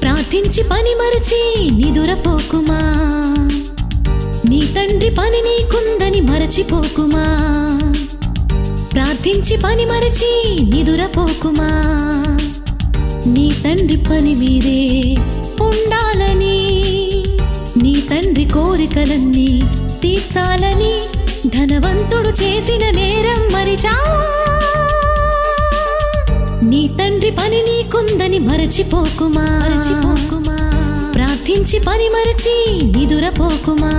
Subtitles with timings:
[0.00, 2.80] ప్రార్థించి పని మరచి నిదురపోకుమా?
[4.48, 7.24] నీ తండ్రి పని నీకుందని మరచిపోకుమా?
[8.92, 11.70] ప్రార్థించి పని మరచి నిదురపోకుమా?
[13.26, 15.14] నీ తండ్రి పని మీదే
[15.60, 16.84] ఉండాలని
[17.82, 19.62] నీ తండ్రి కోరికలన్నీ
[20.02, 21.00] తీర్చాలని
[21.46, 23.45] ధనవంతుడు చేసిన నేరం
[28.66, 29.44] మరచిపోకుమా?
[31.14, 33.92] ప్రార్థించి పని మరచి నిదురపోకుమా?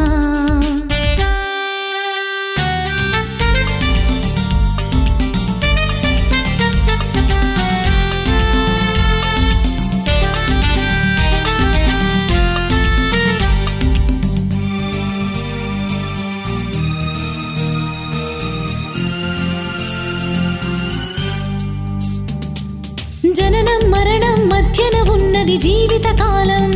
[23.37, 26.71] జననం మరణం మధ్యన ఉన్నది జీవిత కాలం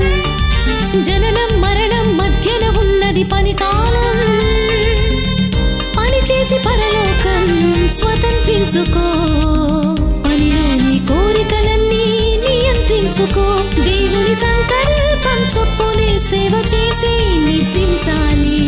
[1.04, 4.18] జననం మరణం మధ్యన ఉన్నది పని కాలం
[5.98, 7.46] పని చేసి పరలోకం
[7.90, 9.06] స్వతంత్రించుకో
[10.22, 12.06] పనిలోని కోరికలన్నీ
[12.50, 13.46] నియంత్రించుకో
[13.82, 18.62] దేవుని సంకల్పం చొప్పునే సేవ చేసి నిద్రించాలి.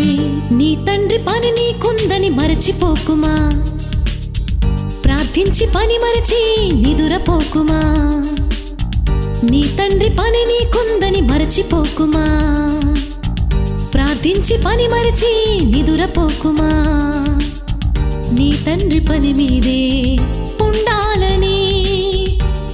[0.56, 3.36] నీ తండ్రి పని నీకుందని మరచిపోకుమా?
[5.06, 6.42] ప్రార్థించి పని మరచి
[7.14, 7.82] నిదురపోకుమా
[9.50, 12.24] నీ తండ్రి పని నీకుందని మరచిపోకుమా?
[13.94, 15.32] ప్రార్థించి పని మరచి
[15.66, 16.70] నిదురపోకుమా?
[18.32, 19.84] నీ తండ్రి పని మీదే
[20.64, 21.62] ఉండాలని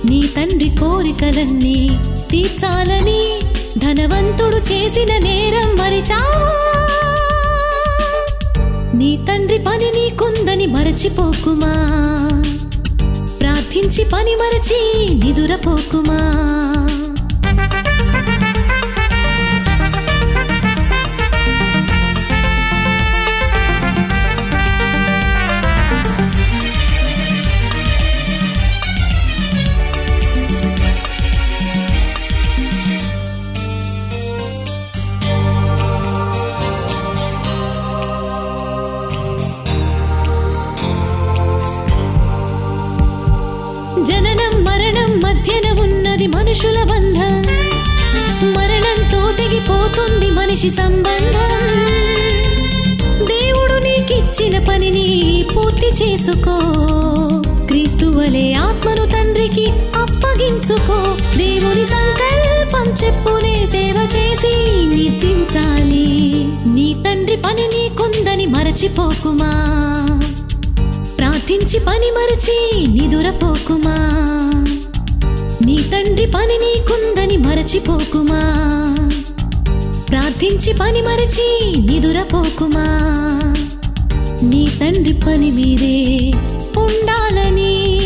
[0.06, 1.78] నీ తండ్రి కోరికలన్నీ
[2.31, 3.22] తీర్చాలని
[3.78, 6.22] ధనవంతుడు చేసిన నేరం మరిచా?
[8.96, 11.74] నీ తండ్రి పని నీకుందని మరచిపోకుమా?
[13.39, 14.81] ప్రార్థించి పని మరచి
[15.13, 16.19] నిదురపోకుమా?
[46.50, 47.44] మనుషుల బంధం.
[48.54, 51.86] మరణంతో తెగిపోతుంది మనిషి సంబంధం.
[53.26, 56.60] దేవుడు నీకిచ్చిన పనిని పూర్తి చేసుకో.
[57.66, 59.66] క్రీస్తువలే ఆత్మను తండ్రికి
[59.96, 61.18] అప్పగించుకో.
[61.38, 64.56] దేవుని సంకల్పం చెప్పునే సేవ చేసి
[64.96, 66.48] నిద్రించాలి.
[66.66, 69.54] నీ తండ్రి పని నీకుందని మరచిపోకుమా?
[71.18, 73.96] ప్రార్థించి పని మరచి నిదురపోకుమా?
[75.69, 78.40] నీ తండ్రి పని నీకుందని మరచిపోకుమా?
[80.09, 82.85] ప్రార్థించి పని మరచి నిదురపోకుమా?
[84.44, 86.31] నీ తండ్రి పని మీదే
[86.78, 88.00] ఉండాలని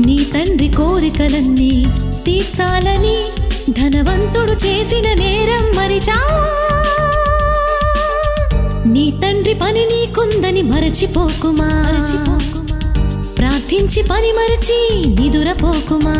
[0.00, 1.86] నీ తండ్రి కోరికలన్నీ
[2.26, 3.16] తీర్చాలని
[3.70, 6.18] ధనవంతుడు చేసిన నేరం మరిచా?
[8.86, 11.70] నీ తండ్రి పని నీకుందని మరచిపోకుమా?
[13.68, 14.78] ప్రార్థించి పని మరచి
[15.14, 16.14] నిదురపోకుమా?